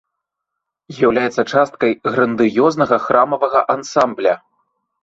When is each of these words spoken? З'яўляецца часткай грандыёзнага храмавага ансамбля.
З'яўляецца 0.99 1.41
часткай 1.53 1.91
грандыёзнага 2.17 2.95
храмавага 3.05 3.67
ансамбля. 3.77 4.33